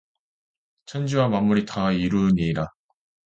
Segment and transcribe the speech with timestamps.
[0.87, 2.65] 천지와 만물이 다 이루니라